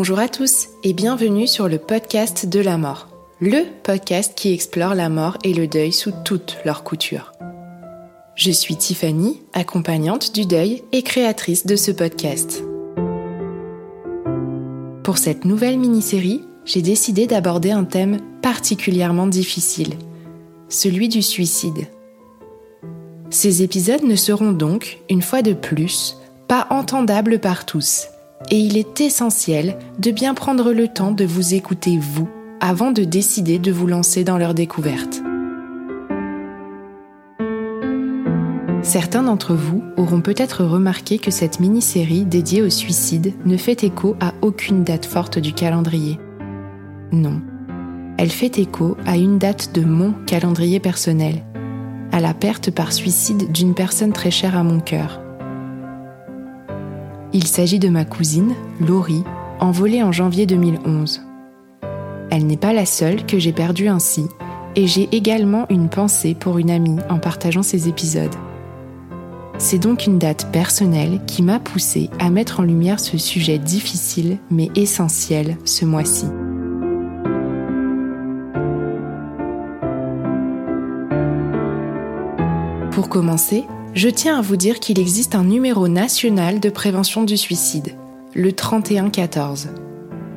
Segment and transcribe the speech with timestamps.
[0.00, 4.94] Bonjour à tous et bienvenue sur le podcast de la mort, le podcast qui explore
[4.94, 7.32] la mort et le deuil sous toutes leurs coutures.
[8.34, 12.64] Je suis Tiffany, accompagnante du deuil et créatrice de ce podcast.
[15.02, 19.92] Pour cette nouvelle mini-série, j'ai décidé d'aborder un thème particulièrement difficile,
[20.70, 21.88] celui du suicide.
[23.28, 26.16] Ces épisodes ne seront donc, une fois de plus,
[26.48, 28.06] pas entendables par tous
[28.50, 32.28] et il est essentiel de bien prendre le temps de vous écouter vous
[32.60, 35.22] avant de décider de vous lancer dans leur découverte.
[38.82, 44.16] Certains d'entre vous auront peut-être remarqué que cette mini-série dédiée au suicide ne fait écho
[44.20, 46.18] à aucune date forte du calendrier.
[47.12, 47.40] Non,
[48.18, 51.44] elle fait écho à une date de mon calendrier personnel,
[52.10, 55.20] à la perte par suicide d'une personne très chère à mon cœur,
[57.32, 59.24] il s'agit de ma cousine, Laurie,
[59.60, 61.22] envolée en janvier 2011.
[62.30, 64.26] Elle n'est pas la seule que j'ai perdue ainsi,
[64.76, 68.34] et j'ai également une pensée pour une amie en partageant ces épisodes.
[69.58, 74.38] C'est donc une date personnelle qui m'a poussée à mettre en lumière ce sujet difficile
[74.50, 76.26] mais essentiel ce mois-ci.
[82.90, 83.64] Pour commencer,
[83.94, 87.96] je tiens à vous dire qu'il existe un numéro national de prévention du suicide,
[88.34, 89.70] le 3114.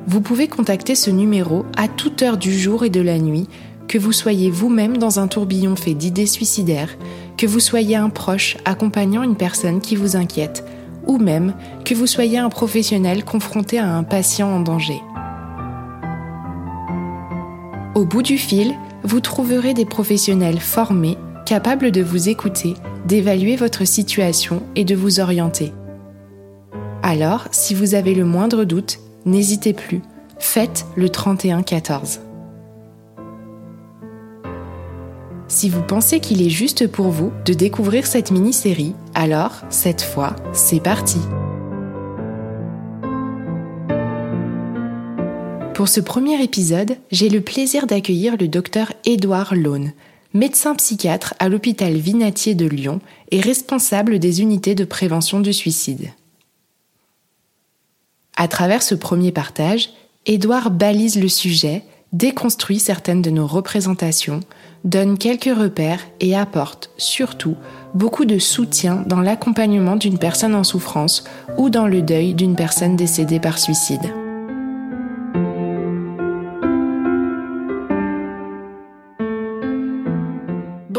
[0.08, 3.48] Vous pouvez contacter ce numéro à toute heure du jour et de la nuit,
[3.88, 6.98] que vous soyez vous-même dans un tourbillon fait d'idées suicidaires,
[7.38, 10.66] que vous soyez un proche accompagnant une personne qui vous inquiète,
[11.06, 11.54] ou même
[11.86, 15.02] que vous soyez un professionnel confronté à un patient en danger.
[17.94, 21.18] Au bout du fil, vous trouverez des professionnels formés,
[21.54, 22.74] capables de vous écouter
[23.06, 25.72] d'évaluer votre situation et de vous orienter.
[27.04, 28.98] Alors, si vous avez le moindre doute,
[29.28, 30.02] n'hésitez plus,
[30.40, 32.22] faites le 31-14.
[35.48, 40.36] Si vous pensez qu'il est juste pour vous de découvrir cette mini-série, alors, cette fois,
[40.54, 41.20] c'est parti.
[45.76, 49.92] Pour ce premier épisode, j'ai le plaisir d'accueillir le docteur Édouard Laune,
[50.34, 53.00] médecin psychiatre à l'hôpital Vinatier de Lyon
[53.32, 56.12] et responsable des unités de prévention du suicide.
[58.36, 59.90] À travers ce premier partage,
[60.26, 61.84] Édouard balise le sujet,
[62.14, 64.40] déconstruit certaines de nos représentations,
[64.84, 67.56] donne quelques repères et apporte, surtout,
[67.94, 71.24] beaucoup de soutien dans l'accompagnement d'une personne en souffrance
[71.58, 74.23] ou dans le deuil d'une personne décédée par suicide.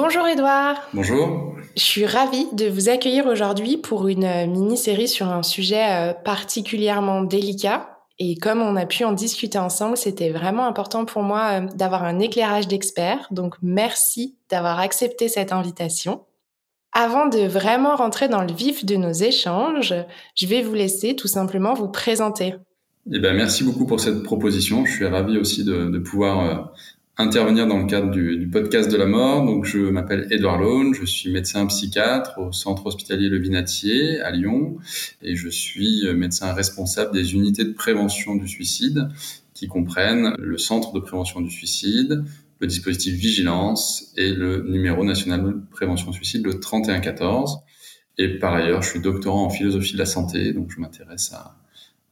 [0.07, 0.77] Bonjour Edouard.
[0.93, 1.55] Bonjour.
[1.79, 6.13] Je suis ravie de vous accueillir aujourd'hui pour une euh, mini-série sur un sujet euh,
[6.13, 7.89] particulièrement délicat.
[8.19, 12.05] Et comme on a pu en discuter ensemble, c'était vraiment important pour moi euh, d'avoir
[12.05, 13.29] un éclairage d'expert.
[13.31, 16.21] Donc merci d'avoir accepté cette invitation.
[16.93, 19.95] Avant de vraiment rentrer dans le vif de nos échanges,
[20.35, 22.57] je vais vous laisser tout simplement vous présenter.
[23.11, 24.85] Eh ben, merci beaucoup pour cette proposition.
[24.85, 26.73] Je suis ravi aussi de, de pouvoir
[27.17, 29.45] intervenir dans le cadre du, podcast de la mort.
[29.45, 34.31] Donc, je m'appelle Edouard Laune, je suis médecin psychiatre au centre hospitalier Le Vinatier à
[34.31, 34.79] Lyon
[35.23, 39.09] et je suis médecin responsable des unités de prévention du suicide
[39.55, 42.25] qui comprennent le centre de prévention du suicide,
[42.59, 47.61] le dispositif vigilance et le numéro national de prévention suicide, le 3114.
[48.19, 51.57] Et par ailleurs, je suis doctorant en philosophie de la santé, donc je m'intéresse à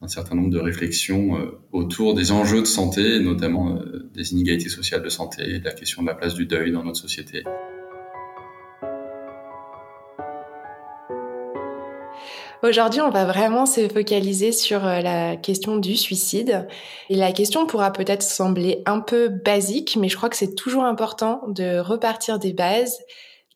[0.03, 4.69] un certain nombre de réflexions euh, autour des enjeux de santé, notamment euh, des inégalités
[4.69, 7.43] sociales de santé et de la question de la place du deuil dans notre société.
[12.61, 16.67] Aujourd'hui, on va vraiment se focaliser sur euh, la question du suicide.
[17.09, 20.83] Et la question pourra peut-être sembler un peu basique, mais je crois que c'est toujours
[20.83, 22.99] important de repartir des bases.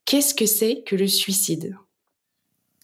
[0.05, 1.75] Qu'est-ce que c'est que le suicide?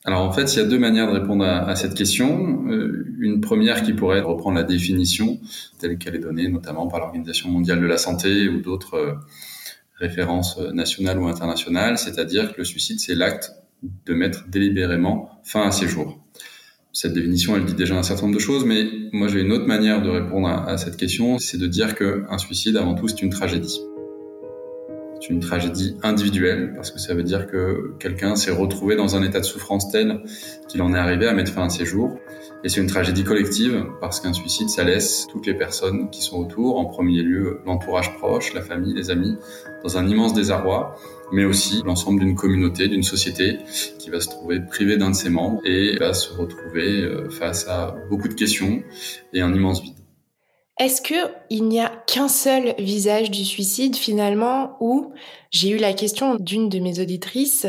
[0.06, 2.66] Alors en fait, il y a deux manières de répondre à, cette question.
[2.68, 5.40] Euh, une première qui pourrait reprendre la définition
[5.80, 9.14] telle qu'elle est donnée notamment par l'Organisation mondiale de la santé ou d'autres euh,
[9.96, 13.52] références nationales ou internationales, c'est-à-dire que le suicide, c'est l'acte
[14.06, 16.20] de mettre délibérément fin à ses jours.
[16.92, 19.66] Cette définition, elle dit déjà un certain nombre de choses, mais moi j'ai une autre
[19.66, 23.30] manière de répondre à, cette question, c'est de dire qu'un suicide, avant tout, c'est une
[23.30, 23.80] tragédie.
[25.24, 29.24] C'est une tragédie individuelle, parce que ça veut dire que quelqu'un s'est retrouvé dans un
[29.24, 30.22] état de souffrance tel
[30.68, 32.20] qu'il en est arrivé à mettre fin à ses jours.
[32.66, 36.40] Et c'est une tragédie collective, parce qu'un suicide, ça laisse toutes les personnes qui sont
[36.40, 39.38] autour, en premier lieu l'entourage proche, la famille, les amis,
[39.82, 40.98] dans un immense désarroi
[41.32, 43.58] mais aussi l'ensemble d'une communauté, d'une société
[43.98, 47.68] qui va se trouver privée d'un de ses membres et va se retrouver euh, face
[47.68, 48.84] à beaucoup de questions
[49.34, 50.03] et un immense vide.
[50.84, 55.14] Est-ce que il n'y a qu'un seul visage du suicide finalement ou
[55.50, 57.68] j'ai eu la question d'une de mes auditrices,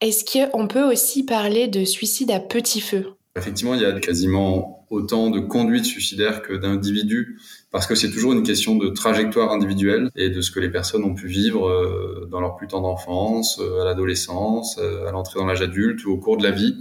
[0.00, 3.16] est-ce qu'on peut aussi parler de suicide à petit feu?
[3.36, 7.38] Effectivement, il y a quasiment autant de conduites suicidaires que d'individus
[7.70, 11.04] parce que c'est toujours une question de trajectoire individuelle et de ce que les personnes
[11.04, 15.38] ont pu vivre euh, dans leur plus tendre enfance, euh, à l'adolescence, euh, à l'entrée
[15.38, 16.76] dans l'âge adulte ou au cours de la vie.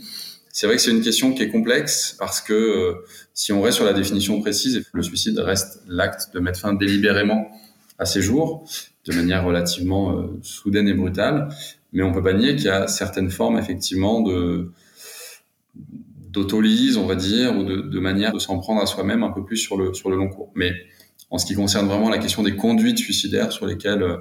[0.53, 3.03] C'est vrai que c'est une question qui est complexe parce que
[3.33, 7.49] si on reste sur la définition précise, le suicide reste l'acte de mettre fin délibérément
[7.97, 8.63] à ses jours
[9.05, 11.49] de manière relativement soudaine et brutale.
[11.91, 14.71] Mais on peut pas nier qu'il y a certaines formes effectivement de
[16.33, 19.43] d'autolyse, on va dire, ou de, de manière de s'en prendre à soi-même un peu
[19.43, 20.51] plus sur le, sur le long cours.
[20.55, 20.71] Mais
[21.29, 24.17] en ce qui concerne vraiment la question des conduites suicidaires sur lesquelles euh,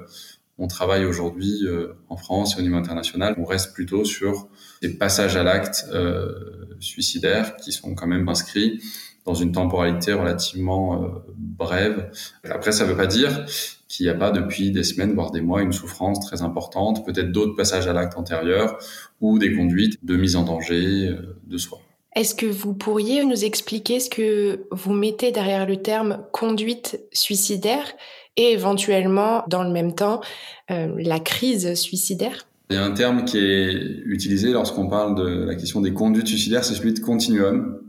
[0.57, 4.47] on travaille aujourd'hui euh, en France et au niveau international, on reste plutôt sur
[4.81, 8.81] des passages à l'acte euh, suicidaires qui sont quand même inscrits
[9.25, 11.07] dans une temporalité relativement euh,
[11.37, 12.11] brève.
[12.43, 13.45] Après, ça ne veut pas dire
[13.87, 17.31] qu'il n'y a pas depuis des semaines, voire des mois, une souffrance très importante, peut-être
[17.31, 18.77] d'autres passages à l'acte antérieurs
[19.21, 21.15] ou des conduites de mise en danger
[21.45, 21.79] de soi.
[22.15, 27.85] Est-ce que vous pourriez nous expliquer ce que vous mettez derrière le terme conduite suicidaire?
[28.37, 30.21] Et éventuellement, dans le même temps,
[30.71, 33.73] euh, la crise suicidaire Il y a un terme qui est
[34.05, 37.79] utilisé lorsqu'on parle de la question des conduites suicidaires, c'est celui de continuum.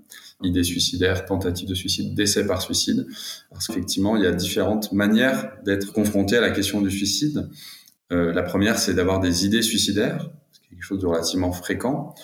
[0.42, 3.06] Idée suicidaire, tentative de suicide, décès par suicide.
[3.50, 7.48] Parce qu'effectivement, il y a différentes manières d'être confronté à la question du suicide.
[8.12, 12.14] Euh, la première, c'est d'avoir des idées suicidaires, c'est quelque chose de relativement fréquent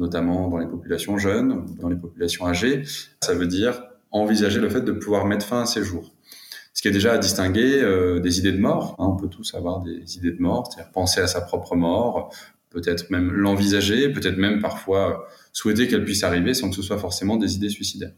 [0.00, 2.82] notamment dans les populations jeunes, dans les populations âgées.
[3.22, 6.10] Ça veut dire envisager le fait de pouvoir mettre fin à ses jours.
[6.80, 8.96] Ce qui est déjà à distinguer euh, des idées de mort.
[8.98, 12.34] Hein, on peut tous avoir des idées de mort, c'est-à-dire penser à sa propre mort,
[12.70, 17.36] peut-être même l'envisager, peut-être même parfois souhaiter qu'elle puisse arriver sans que ce soit forcément
[17.36, 18.14] des idées suicidaires.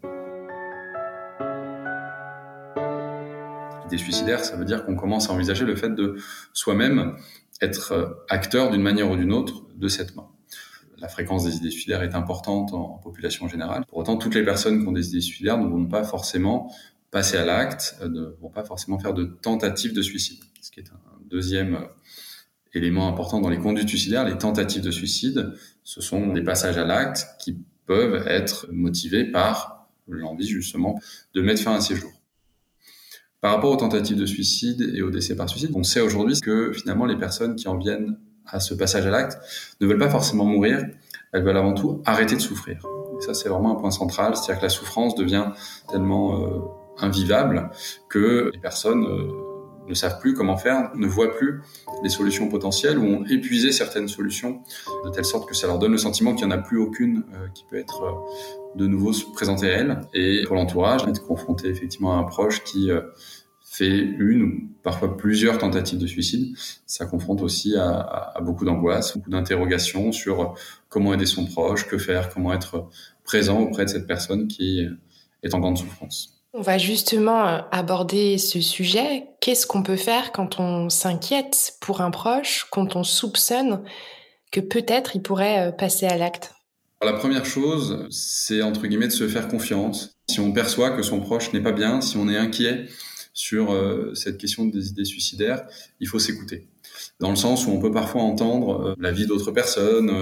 [3.87, 6.15] Idées suicidaires, ça veut dire qu'on commence à envisager le fait de
[6.53, 7.17] soi-même
[7.61, 10.33] être acteur d'une manière ou d'une autre de cette mort
[11.03, 13.85] la fréquence des idées suicidaires est importante en, population générale.
[13.89, 16.73] Pour autant, toutes les personnes qui ont des idées suicidaires ne vont pas forcément
[17.13, 20.41] passer à l'acte, euh, ne vont pas forcément faire de tentatives de suicide.
[20.61, 21.87] Ce qui est un deuxième euh,
[22.75, 25.53] élément important dans les conduites suicidaires, les tentatives de suicide,
[25.85, 30.99] ce sont des passages à l'acte qui peuvent être motivés par l'envie justement
[31.35, 32.13] de mettre fin à ses jours.
[33.41, 36.73] Par rapport aux tentatives de suicide et au décès par suicide, on sait aujourd'hui que
[36.73, 39.39] finalement les personnes qui en viennent à ce passage à l'acte
[39.81, 40.83] ne veulent pas forcément mourir,
[41.33, 42.87] elles veulent avant tout arrêter de souffrir.
[43.19, 45.51] Et ça, c'est vraiment un point central, c'est-à-dire que la souffrance devient
[45.91, 46.61] tellement euh,
[46.99, 47.71] invivable
[48.09, 49.31] que les personnes euh,
[49.89, 51.61] ne savent plus comment faire, ne voient plus
[52.03, 54.63] les solutions potentielles ou ont épuisé certaines solutions
[55.05, 57.25] de telle sorte que ça leur donne le sentiment qu'il n'y en a plus aucune
[57.35, 58.25] euh, qui peut être
[58.77, 60.01] de nouveau présentée à elles.
[60.15, 62.91] Et pour l'entourage, être confronté effectivement à un proche qui
[63.61, 66.55] fait une ou parfois plusieurs tentatives de suicide,
[66.87, 70.55] ça confronte aussi à, à, beaucoup d'angoisse, beaucoup d'interrogations sur
[70.89, 72.89] comment aider son proche, que faire, comment être
[73.25, 74.87] présent auprès de cette personne qui
[75.43, 76.42] est en grande souffrance.
[76.63, 79.25] On va justement euh, aborder ce sujet.
[79.41, 83.83] Qu'est-ce qu'on peut faire quand on s'inquiète pour un proche, quand on soupçonne
[84.53, 86.55] que peut-être il pourrait euh, passer à l'acte?
[87.03, 90.15] La première chose, c'est entre guillemets de se faire confiance.
[90.31, 92.87] Si on perçoit que son proche n'est pas bien, si on est inquiet,
[93.35, 95.65] sur euh, cette question des idées suicidaires,
[95.99, 96.69] il faut s'écouter.
[97.19, 100.13] Dans le sens où on peut parfois entendre euh, la vie d'autres personnes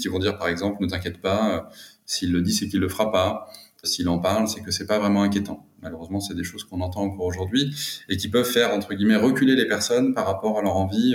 [0.00, 1.68] qui vont dire par exemple ne t'inquiète pas,
[2.06, 3.50] s'il le dit c'est qu'il le fera pas,
[3.84, 5.66] s'il en parle c'est que c'est pas vraiment inquiétant.
[5.82, 7.74] Malheureusement c'est des choses qu'on entend encore aujourd'hui
[8.08, 11.14] et qui peuvent faire entre guillemets reculer les personnes par rapport à leur envie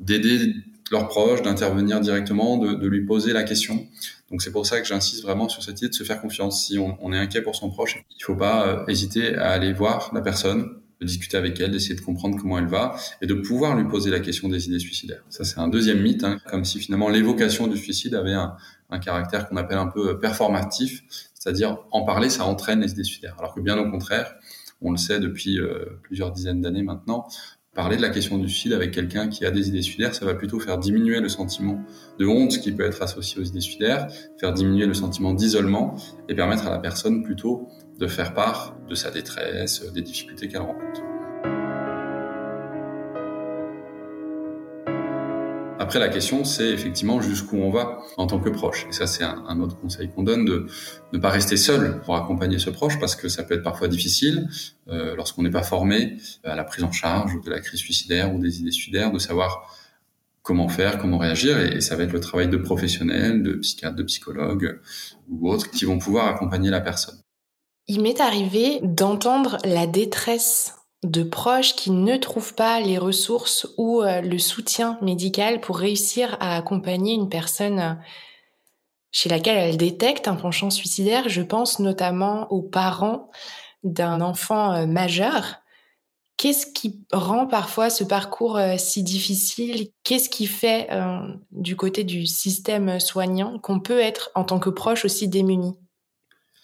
[0.00, 0.54] d'aider
[0.92, 3.86] leurs proches, d'intervenir directement, de, de, lui poser la question.
[4.30, 6.66] Donc c'est pour ça que j'insiste vraiment sur cette idée de se faire confiance.
[6.66, 9.72] Si on, on est inquiet pour son proche, il faut pas euh, hésiter à aller
[9.72, 10.68] voir la personne,
[11.04, 14.20] discuter avec elle, d'essayer de comprendre comment elle va et de pouvoir lui poser la
[14.20, 15.22] question des idées suicidaires.
[15.28, 18.56] Ça c'est un deuxième mythe, hein, comme si finalement l'évocation du suicide avait un,
[19.02, 23.36] caractère qu'on appelle un peu performatif, c'est-à-dire en parler, ça entraîne les idées suicidaires.
[23.38, 24.34] Alors que bien au contraire,
[24.82, 27.26] on le sait depuis euh, plusieurs dizaines d'années maintenant,
[27.74, 30.34] parler de la question du suicide avec quelqu'un qui a des idées suicidaires, ça va
[30.34, 31.82] plutôt faire diminuer le sentiment
[32.18, 35.96] de honte qui peut être associé aux idées suicidaires, faire diminuer le sentiment d'isolement
[36.28, 40.62] et permettre à la personne plutôt de faire part de sa détresse, des difficultés qu'elle
[40.62, 41.11] rencontre.
[45.82, 48.86] Après, la question, c'est effectivement jusqu'où on va en tant que proche.
[48.88, 50.68] Et ça, c'est un, autre conseil qu'on donne de
[51.12, 54.48] ne pas rester seul pour accompagner ce proche parce que ça peut être parfois difficile
[54.86, 58.38] euh, lorsqu'on n'est pas formé à la prise en charge de la crise suicidaire ou
[58.38, 59.76] des idées suicidaires, de savoir
[60.42, 61.58] comment faire, comment réagir.
[61.58, 64.78] Et ça va être le travail de professionnels, de psychiatres, de psychologues
[65.28, 67.18] ou autres qui vont pouvoir accompagner la personne.
[67.88, 74.02] Il m'est arrivé d'entendre la détresse de proches qui ne trouvent pas les ressources ou
[74.02, 77.94] euh, le soutien médical pour réussir à accompagner une personne euh,
[79.10, 81.28] chez laquelle elle détecte un penchant suicidaire.
[81.28, 83.30] Je pense notamment aux parents
[83.82, 85.56] d'un enfant euh, majeur.
[86.36, 89.90] Qu'est-ce qui rend parfois ce parcours si difficile?
[90.02, 90.88] Qu'est-ce qui fait
[91.52, 95.76] du côté du système soignant qu'on peut être en tant que proche aussi démuni?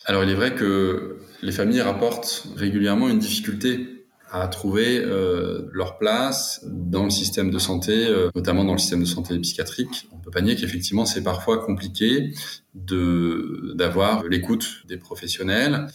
[0.06, 3.97] Alors il est vrai que les familles rapportent régulièrement une difficulté
[4.30, 9.00] à trouver euh, leur place dans le système de santé, euh, notamment dans le système
[9.00, 10.08] de santé psychiatrique.
[10.12, 12.34] On peut pas nier qu'effectivement c'est parfois compliqué
[12.74, 15.86] de d'avoir l'écoute des professionnels.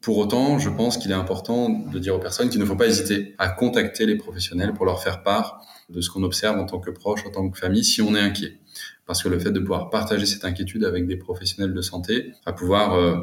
[0.00, 2.88] Pour autant, je pense qu'il est important de dire aux personnes qu'il ne faut pas
[2.88, 6.80] hésiter à contacter les professionnels pour leur faire part de ce qu'on observe en tant
[6.80, 8.58] que proche, en tant que famille, si on est inquiet.
[9.06, 12.52] Parce que le fait de pouvoir partager cette inquiétude avec des professionnels de santé va
[12.52, 13.16] pouvoir euh,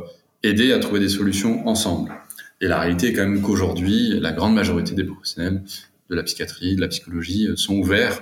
[0.44, 2.14] aider à trouver des solutions ensemble.
[2.62, 5.64] Et la réalité est quand même qu'aujourd'hui, la grande majorité des professionnels
[6.10, 8.22] de la psychiatrie, de la psychologie euh, sont ouverts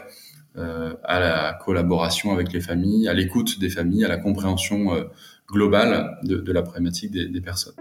[0.57, 5.05] euh, à la collaboration avec les familles, à l'écoute des familles, à la compréhension euh,
[5.47, 7.73] globale de, la problématique des, des personnes.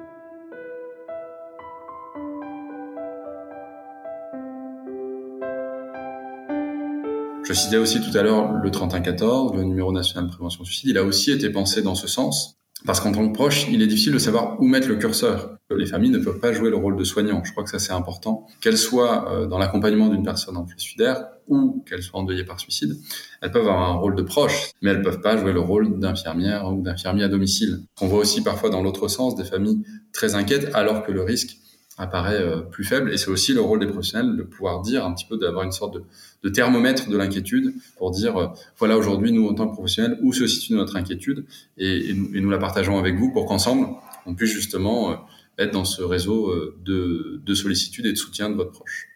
[7.44, 10.90] Je citais aussi tout à l'heure le 3114, le numéro national de prévention du suicide.
[10.90, 12.56] Il a aussi été pensé dans ce sens.
[12.85, 15.56] Parce qu'en tant que proche, il est difficile de savoir où mettre le curseur.
[15.71, 17.42] Les familles ne peuvent pas jouer le rôle de soignant.
[17.42, 18.47] Je crois que ça c'est important.
[18.61, 22.61] Qu'elles soient euh, dans l'accompagnement d'une personne en crise suicidaire ou qu'elles soient endeuillées par
[22.61, 22.97] suicide,
[23.40, 26.71] elles peuvent avoir un rôle de proche, mais elles peuvent pas jouer le rôle d'infirmière
[26.73, 27.83] ou d'infirmier à domicile.
[28.00, 31.56] On voit aussi parfois dans l'autre sens des familles très inquiètes alors que le risque
[31.98, 33.12] apparaît euh, plus faible.
[33.12, 35.72] Et c'est aussi le rôle des professionnels de pouvoir dire un petit peu, d'avoir une
[35.72, 36.02] sorte de,
[36.42, 38.46] de thermomètre de l'inquiétude pour dire, euh,
[38.78, 41.46] voilà, aujourd'hui, nous, en tant que professionnels, où se situe notre inquiétude
[41.78, 43.88] et, nous, et nous, la partageons avec vous pour qu'ensemble,
[44.26, 45.14] on puisse justement euh,
[45.58, 46.52] être dans ce réseau
[46.84, 49.08] de, de sollicitude et de soutien de votre proche.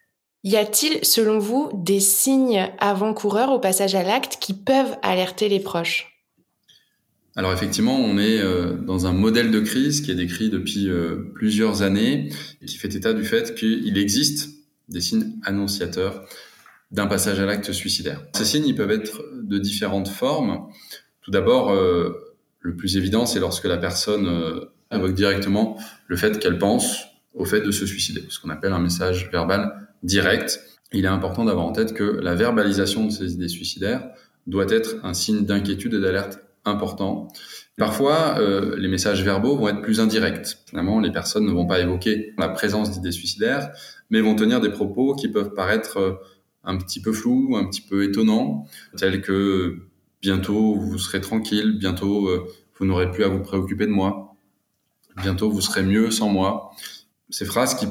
[0.42, 5.60] Y a-t-il, selon vous, des signes avant-coureurs au passage à l'acte qui peuvent alerter les
[5.60, 6.09] proches?
[7.40, 11.32] Alors effectivement, on est euh, dans un modèle de crise qui est décrit depuis euh,
[11.34, 12.28] plusieurs années
[12.60, 14.50] et qui fait état du fait qu'il existe
[14.90, 16.26] des signes annonciateurs
[16.90, 18.20] d'un passage à l'acte suicidaire.
[18.34, 20.68] Ces signes, ils peuvent être de différentes formes.
[21.22, 22.12] Tout d'abord, euh,
[22.60, 25.78] le plus évident, c'est lorsque la personne invoque directement
[26.08, 29.88] le fait qu'elle pense au fait de se suicider, ce qu'on appelle un message verbal
[30.02, 30.60] direct.
[30.92, 34.10] Il est important d'avoir en tête que la verbalisation de ces idées suicidaires
[34.46, 37.28] doit être un signe d'inquiétude et d'alerte important.
[37.76, 40.58] Parfois, euh, les messages verbaux vont être plus indirects.
[40.66, 43.70] Finalement, les personnes ne vont pas évoquer la présence d'idées suicidaires,
[44.10, 46.12] mais vont tenir des propos qui peuvent paraître euh,
[46.64, 49.78] un petit peu flous, un petit peu étonnants, tels que
[50.20, 52.46] bientôt vous serez tranquille, bientôt euh,
[52.78, 54.36] vous n'aurez plus à vous préoccuper de moi,
[55.22, 56.72] bientôt vous serez mieux sans moi.
[57.30, 57.86] Ces phrases qui,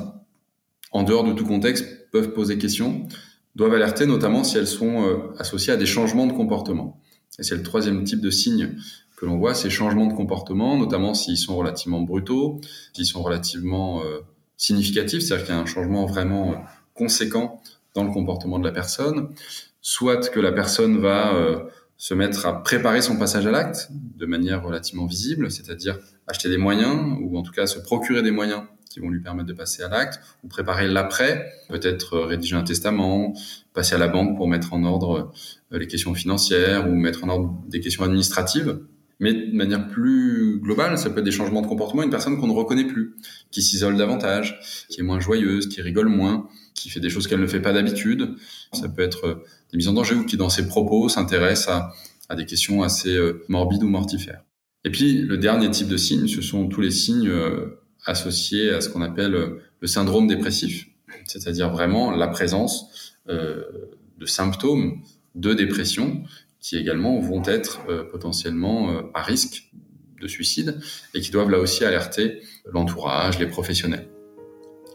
[0.91, 3.07] en dehors de tout contexte, peuvent poser question,
[3.55, 6.99] doivent alerter notamment si elles sont associées à des changements de comportement.
[7.39, 8.75] Et c'est le troisième type de signe
[9.15, 12.61] que l'on voit, ces changements de comportement, notamment s'ils sont relativement brutaux,
[12.93, 14.19] s'ils sont relativement euh,
[14.55, 16.55] significatifs, c'est-à-dire qu'il y a un changement vraiment euh,
[16.93, 17.61] conséquent
[17.95, 19.29] dans le comportement de la personne,
[19.81, 21.59] soit que la personne va euh,
[21.97, 26.57] se mettre à préparer son passage à l'acte de manière relativement visible, c'est-à-dire acheter des
[26.57, 29.83] moyens, ou en tout cas se procurer des moyens qui vont lui permettre de passer
[29.83, 33.33] à l'acte, ou préparer l'après, peut-être euh, rédiger un testament,
[33.73, 35.31] passer à la banque pour mettre en ordre
[35.71, 38.79] euh, les questions financières ou mettre en ordre des questions administratives.
[39.21, 42.03] Mais de manière plus globale, ça peut être des changements de comportement.
[42.03, 43.15] Une personne qu'on ne reconnaît plus,
[43.51, 47.41] qui s'isole davantage, qui est moins joyeuse, qui rigole moins, qui fait des choses qu'elle
[47.41, 48.35] ne fait pas d'habitude.
[48.73, 49.35] Ça peut être euh,
[49.71, 51.91] des mises en danger ou qui, dans ses propos, s'intéresse à,
[52.29, 53.19] à, des questions assez
[53.49, 54.43] morbides ou mortifères.
[54.85, 57.29] Et puis, le dernier type de signe, ce sont tous les signes
[58.07, 59.31] euh, associés à ce qu'on appelle
[59.79, 60.87] le syndrome dépressif,
[61.25, 65.01] c'est-à-dire vraiment la présence de symptômes
[65.35, 66.23] de dépression
[66.59, 69.71] qui également vont être euh, potentiellement euh, à risque
[70.21, 70.79] de suicide
[71.13, 72.41] et qui doivent là aussi alerter
[72.71, 74.09] l'entourage, les professionnels.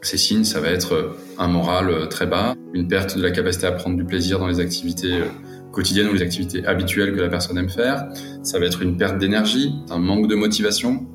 [0.01, 3.65] Ces signes, ça va être euh, un moral très bas, une perte de la capacité
[3.65, 5.23] à prendre du plaisir dans les activités
[5.71, 8.07] quotidiennes ou les activités habituelles que la personne aime faire.
[8.43, 11.07] Ça va être une perte d'énergie, un manque de motivation.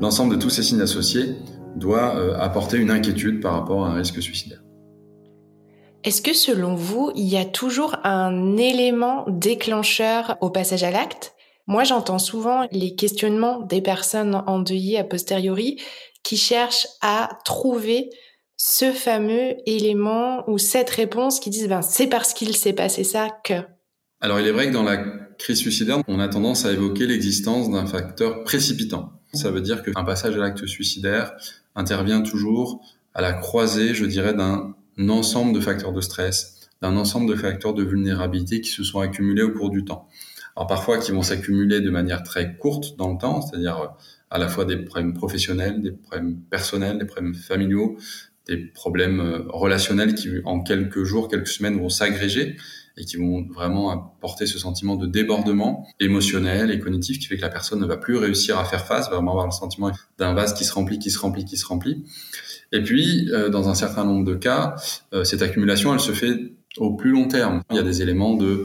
[0.00, 1.34] L'ensemble de tous ces signes associés
[1.76, 4.62] doit apporter une inquiétude par rapport à un risque suicidaire.
[6.02, 11.34] Est-ce que selon vous, il y a toujours un élément déclencheur au passage à l'acte?
[11.66, 15.78] Moi, j'entends souvent les questionnements des personnes endeuillées a posteriori
[16.22, 18.08] qui cherchent à trouver
[18.56, 23.28] ce fameux élément ou cette réponse qui disent ben c'est parce qu'il s'est passé ça
[23.44, 23.54] que.
[24.20, 24.98] Alors il est vrai que dans la
[25.38, 29.19] crise suicidaire, on a tendance à évoquer l'existence d'un facteur précipitant.
[29.32, 31.32] Ça veut dire qu'un passage à l'acte suicidaire
[31.74, 32.82] intervient toujours
[33.14, 34.74] à la croisée, je dirais, d'un
[35.08, 39.42] ensemble de facteurs de stress, d'un ensemble de facteurs de vulnérabilité qui se sont accumulés
[39.42, 40.08] au cours du temps.
[40.56, 43.86] Alors parfois qui vont s'accumuler de manière très courte dans le temps, c'est-à-dire euh,
[44.30, 47.96] à la fois des problèmes professionnels, des problèmes personnels, des problèmes familiaux,
[48.50, 52.56] des problèmes euh, relationnels qui en quelques jours, quelques semaines vont s'agréger
[52.96, 57.42] et qui vont vraiment apporter ce sentiment de débordement émotionnel et cognitif qui fait que
[57.42, 60.34] la personne ne va plus réussir à faire face, va vraiment avoir le sentiment d'un
[60.34, 62.04] vase qui se remplit, qui se remplit, qui se remplit.
[62.72, 64.74] Et puis, euh, dans un certain nombre de cas,
[65.12, 67.62] euh, cette accumulation, elle se fait au plus long terme.
[67.70, 68.64] Il y a des éléments de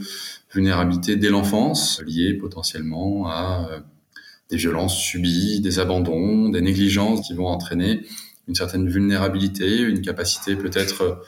[0.52, 3.70] vulnérabilité dès l'enfance, liés potentiellement à
[4.50, 8.02] des violences subies, des abandons, des négligences qui vont entraîner
[8.48, 11.22] une certaine vulnérabilité, une capacité peut-être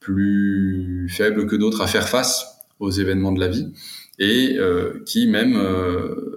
[0.00, 2.46] plus faible que d'autres à faire face
[2.78, 3.72] aux événements de la vie
[4.18, 4.58] et
[5.06, 5.56] qui, même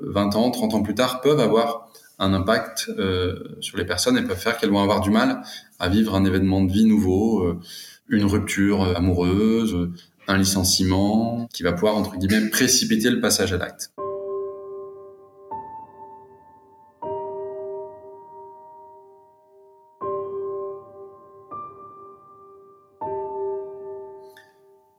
[0.04, 1.92] 20 ans, 30 ans plus tard, peuvent avoir
[2.22, 5.42] un impact euh, sur les personnes et peuvent faire qu'elles vont avoir du mal
[5.80, 7.60] à vivre un événement de vie nouveau, euh,
[8.10, 9.90] une rupture amoureuse,
[10.28, 13.92] un licenciement, qui va pouvoir, entre guillemets, précipiter le passage à l'acte.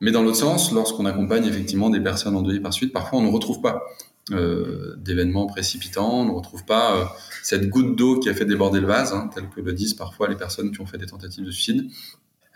[0.03, 3.31] Mais dans l'autre sens, lorsqu'on accompagne effectivement des personnes endeuillées par suite, parfois on ne
[3.31, 3.85] retrouve pas
[4.33, 7.05] euh, d'événements précipitants, on ne retrouve pas euh,
[7.45, 10.29] cette goutte d'eau qui a fait déborder le vase, hein, tel que le disent parfois
[10.29, 11.89] les personnes qui ont fait des tentatives de suicide.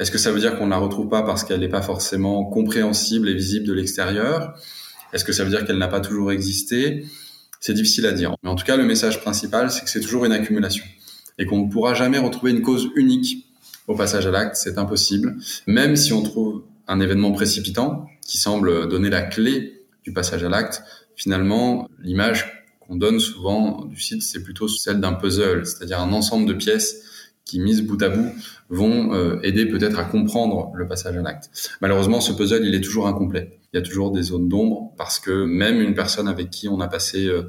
[0.01, 2.45] Est-ce que ça veut dire qu'on ne la retrouve pas parce qu'elle n'est pas forcément
[2.45, 4.59] compréhensible et visible de l'extérieur?
[5.13, 7.07] Est-ce que ça veut dire qu'elle n'a pas toujours existé?
[7.61, 8.35] C'est difficile à dire.
[8.43, 10.85] Mais en tout cas, le message principal, c'est que c'est toujours une accumulation
[11.39, 13.47] et qu'on ne pourra jamais retrouver une cause unique
[13.87, 14.57] au passage à l'acte.
[14.57, 15.37] C'est impossible.
[15.69, 20.49] Même si on trouve un événement précipitant qui semble donner la clé du passage à
[20.49, 20.83] l'acte,
[21.17, 26.47] finalement, l'image qu'on donne souvent du site, c'est plutôt celle d'un puzzle, c'est-à-dire un ensemble
[26.47, 27.03] de pièces
[27.45, 28.33] qui, mises bout à bout,
[28.69, 31.51] vont euh, aider peut-être à comprendre le passage à l'acte.
[31.81, 33.59] Malheureusement, ce puzzle, il est toujours incomplet.
[33.73, 36.81] Il y a toujours des zones d'ombre parce que même une personne avec qui on
[36.81, 37.49] a passé euh,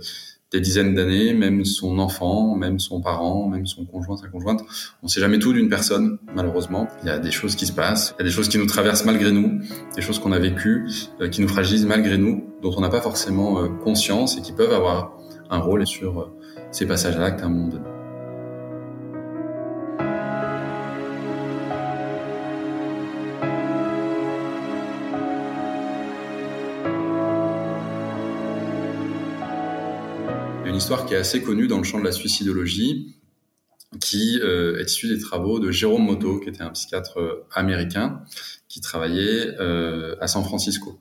[0.52, 4.62] des dizaines d'années, même son enfant, même son parent, même son conjoint, sa conjointe.
[5.04, 6.88] On sait jamais tout d'une personne, malheureusement.
[7.04, 8.66] Il y a des choses qui se passent, il y a des choses qui nous
[8.66, 9.60] traversent malgré nous,
[9.96, 10.88] des choses qu'on a vécues,
[11.20, 14.54] euh, qui nous fragilisent malgré nous, dont on n'a pas forcément euh, conscience et qui
[14.54, 15.18] peuvent avoir
[15.50, 16.26] un rôle sur euh,
[16.72, 17.97] ces passages à l'acte à un moment donné.
[30.78, 33.16] Histoire qui est assez connue dans le champ de la suicidologie,
[34.00, 38.22] qui euh, est issue des travaux de Jérôme Moto, qui était un psychiatre euh, américain
[38.68, 41.00] qui travaillait euh, à San Francisco.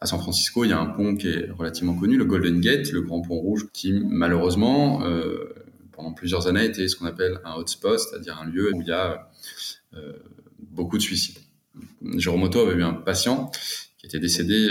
[0.00, 2.90] À San Francisco, il y a un pont qui est relativement connu, le Golden Gate,
[2.90, 5.00] le grand pont rouge, qui malheureusement,
[5.92, 8.92] pendant plusieurs années, était ce qu'on appelle un hotspot, c'est-à-dire un lieu où il y
[8.92, 9.30] a
[10.58, 11.38] beaucoup de suicides.
[12.16, 13.52] Jérôme Moto avait eu un patient
[13.96, 14.68] qui était décédé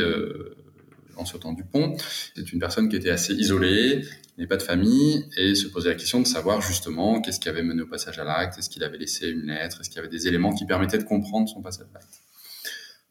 [1.15, 1.95] en sautant du pont.
[2.35, 4.01] C'est une personne qui était assez isolée,
[4.47, 7.81] pas de famille et se poser la question de savoir justement qu'est-ce qui avait mené
[7.81, 10.27] au passage à l'acte, est-ce qu'il avait laissé une lettre, est-ce qu'il y avait des
[10.27, 12.21] éléments qui permettaient de comprendre son passage à l'acte.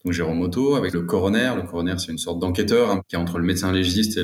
[0.04, 3.18] Donc Jérôme Otto avec le coroner, le coroner c'est une sorte d'enquêteur hein, qui est
[3.18, 4.18] entre le médecin légiste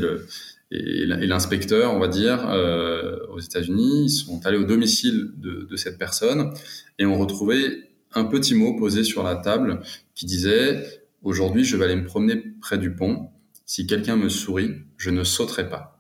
[0.73, 5.77] et l'inspecteur, on va dire, euh, aux États-Unis, ils sont allés au domicile de, de
[5.77, 6.53] cette personne
[6.99, 9.81] et ont retrouvé un petit mot posé sur la table
[10.15, 10.83] qui disait
[11.27, 13.31] Aujourd'hui, je vais aller me promener près du pont.
[13.65, 15.96] Si quelqu'un me sourit, je ne sauterai pas.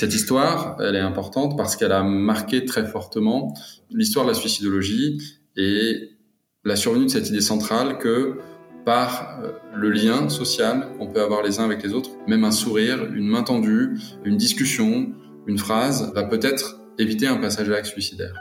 [0.00, 3.52] Cette histoire, elle est importante parce qu'elle a marqué très fortement
[3.90, 5.18] l'histoire de la suicidologie
[5.58, 6.12] et
[6.64, 8.38] la survenue de cette idée centrale que
[8.86, 12.50] par euh, le lien social qu'on peut avoir les uns avec les autres, même un
[12.50, 15.12] sourire, une main tendue, une discussion,
[15.46, 18.32] une phrase va peut-être éviter un passage à l'acte suicidaire.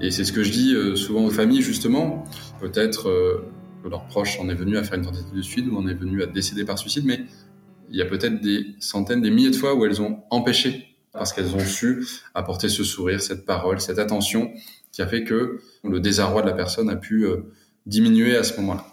[0.00, 2.24] Et c'est ce que je dis euh, souvent aux familles justement,
[2.60, 3.46] peut-être euh,
[3.84, 5.94] que leur proche en est venu à faire une tentative de suicide ou en est
[5.94, 7.20] venu à décéder par suicide, mais
[7.90, 11.32] il y a peut-être des centaines, des milliers de fois où elles ont empêché parce
[11.32, 14.52] qu'elles ont su apporter ce sourire, cette parole, cette attention
[14.92, 17.52] qui a fait que le désarroi de la personne a pu euh,
[17.86, 18.84] diminuer à ce moment-là.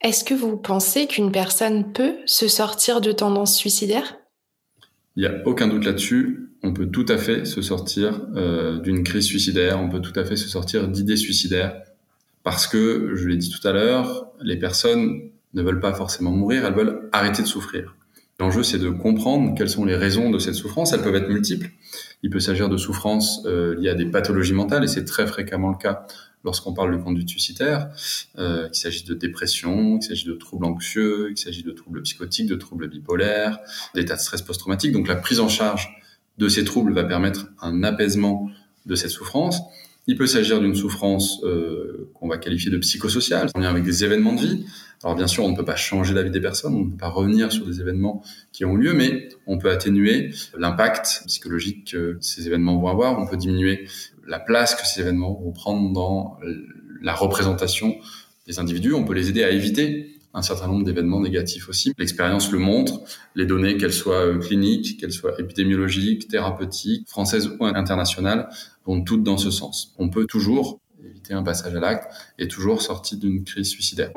[0.00, 4.16] Est-ce que vous pensez qu'une personne peut se sortir de tendances suicidaires?
[5.16, 6.50] Il n'y a aucun doute là-dessus.
[6.62, 10.24] On peut tout à fait se sortir euh, d'une crise suicidaire, on peut tout à
[10.24, 11.82] fait se sortir d'idées suicidaires.
[12.44, 16.64] Parce que, je l'ai dit tout à l'heure, les personnes ne veulent pas forcément mourir,
[16.64, 17.94] elles veulent arrêter de souffrir.
[18.40, 20.92] L'enjeu, c'est de comprendre quelles sont les raisons de cette souffrance.
[20.92, 21.70] Elles peuvent être multiples.
[22.22, 25.70] Il peut s'agir de souffrances euh, liées à des pathologies mentales, et c'est très fréquemment
[25.70, 26.06] le cas
[26.44, 27.88] lorsqu'on parle de conduite suicidaire,
[28.38, 32.46] euh, qu'il s'agisse de dépression, qu'il s'agit de troubles anxieux, qu'il s'agit de troubles psychotiques,
[32.46, 33.58] de troubles bipolaires,
[33.96, 34.92] d'états de stress post-traumatique.
[34.92, 35.88] Donc la prise en charge
[36.38, 38.48] de ces troubles va permettre un apaisement
[38.86, 39.60] de cette souffrance.
[40.08, 44.04] Il peut s'agir d'une souffrance euh, qu'on va qualifier de psychosociale, en lien avec des
[44.04, 44.64] événements de vie.
[45.04, 46.96] Alors bien sûr, on ne peut pas changer la vie des personnes, on ne peut
[46.96, 52.16] pas revenir sur des événements qui ont lieu, mais on peut atténuer l'impact psychologique que
[52.20, 53.86] ces événements vont avoir, on peut diminuer
[54.26, 56.38] la place que ces événements vont prendre dans
[57.02, 57.94] la représentation
[58.46, 61.92] des individus, on peut les aider à éviter un certain nombre d'événements négatifs aussi.
[61.98, 63.00] L'expérience le montre,
[63.34, 68.48] les données, qu'elles soient euh, cliniques, qu'elles soient épidémiologiques, thérapeutiques, françaises ou internationales,
[68.84, 69.94] vont toutes dans ce sens.
[69.98, 74.12] On peut toujours éviter un passage à l'acte et toujours sortir d'une crise suicidaire.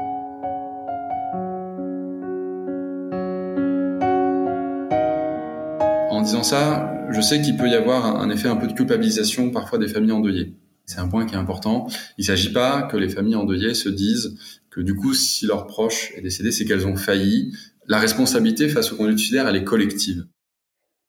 [6.09, 9.49] En disant ça, je sais qu'il peut y avoir un effet un peu de culpabilisation
[9.49, 10.53] parfois des familles endeuillées.
[10.91, 11.87] C'est un point qui est important.
[12.17, 14.37] Il ne s'agit pas que les familles endeuillées se disent
[14.69, 17.53] que du coup, si leur proche est décédé, c'est qu'elles ont failli.
[17.87, 20.25] La responsabilité face aux conduites suicidaires, elle est collective.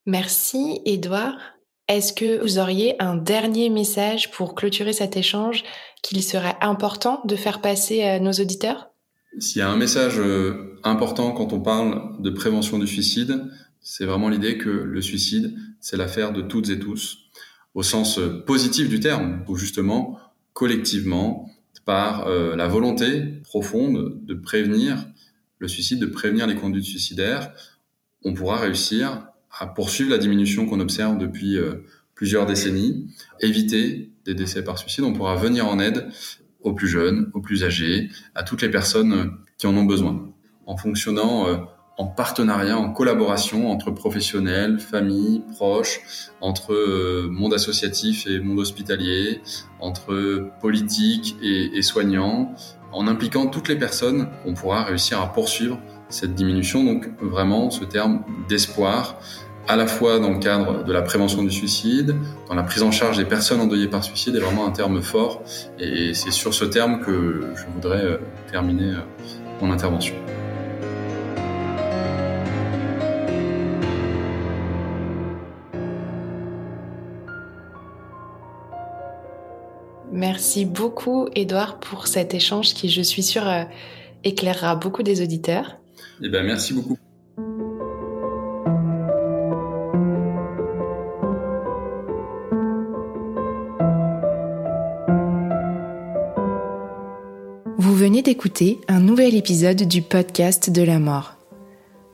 [0.06, 1.36] Merci, Edouard.
[1.88, 5.64] Est-ce que vous auriez un dernier message pour clôturer cet échange
[6.04, 8.90] qu'il serait important de faire passer à nos auditeurs?
[9.40, 14.04] S'il y a un message euh, important quand on parle de prévention du suicide, c'est
[14.04, 17.18] vraiment l'idée que le suicide, c'est l'affaire de toutes et tous
[17.74, 20.18] au sens euh, positif du terme, où justement,
[20.52, 21.50] collectivement,
[21.84, 25.06] par euh, la volonté profonde de prévenir
[25.58, 27.52] le suicide, de prévenir les conduites suicidaires,
[28.24, 29.26] on pourra réussir
[29.58, 33.08] à poursuivre la diminution qu'on observe depuis euh, plusieurs décennies,
[33.40, 36.08] éviter des décès par suicide, on pourra venir en aide
[36.60, 40.32] aux plus jeunes, aux plus âgés, à toutes les personnes qui en ont besoin,
[40.66, 41.66] en fonctionnant
[41.98, 46.00] en partenariat, en collaboration entre professionnels, familles, proches,
[46.40, 49.42] entre euh, monde associatif et monde hospitalier,
[49.80, 52.54] entre politique et, et, soignants,
[52.92, 55.78] en impliquant toutes les personnes, on pourra réussir à poursuivre
[56.08, 56.84] cette diminution.
[56.84, 59.18] Donc vraiment ce terme d'espoir,
[59.68, 62.16] à la fois dans le cadre de la prévention du suicide,
[62.48, 65.42] dans la prise en charge des personnes endeuillées par suicide, est vraiment un terme fort.
[65.78, 68.18] Et c'est sur ce terme que je voudrais euh,
[68.50, 69.00] terminer euh,
[69.60, 70.14] mon intervention.
[80.12, 83.64] Merci beaucoup, Edouard, pour cet échange qui, je suis sûre, euh,
[84.24, 85.78] éclairera beaucoup des auditeurs.
[86.22, 86.98] Eh ben, merci beaucoup.
[97.78, 101.36] Vous venez d'écouter un nouvel épisode du podcast de la mort.